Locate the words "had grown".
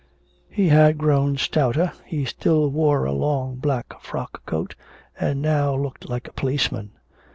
0.69-1.37